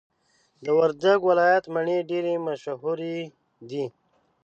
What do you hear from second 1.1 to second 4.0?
ولایت مڼي ډیري مشهور دي.